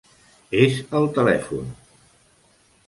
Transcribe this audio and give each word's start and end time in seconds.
És 0.61 0.79
al 1.01 1.05
telèfon. 1.19 1.71